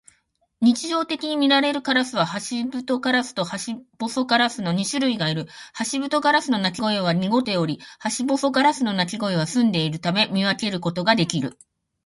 [0.61, 5.45] 日常的にみられるカラスはハシブトガラスとハシボソガラスの二種類がいる。
[5.75, 11.55] ハシブトガラスの鳴き声は濁っており、ハシボソガラスの鳴き声は澄んでいるため、見分けることができる。